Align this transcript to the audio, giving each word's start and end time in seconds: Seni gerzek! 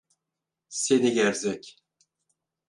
Seni 0.69 1.13
gerzek! 1.13 1.77